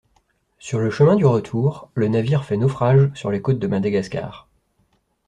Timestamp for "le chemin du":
0.79-1.27